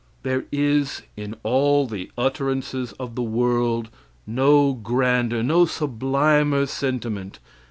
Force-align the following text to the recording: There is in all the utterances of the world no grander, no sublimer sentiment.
There 0.23 0.45
is 0.51 1.03
in 1.15 1.35
all 1.43 1.85
the 1.85 2.09
utterances 2.17 2.91
of 2.93 3.13
the 3.13 3.21
world 3.21 3.89
no 4.25 4.73
grander, 4.73 5.43
no 5.43 5.67
sublimer 5.67 6.65
sentiment. 6.65 7.37